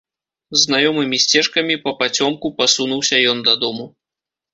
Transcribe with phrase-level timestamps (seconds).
[0.61, 3.85] Знаёмымі сцежкамі папацёмку пасунуўся ён дадому.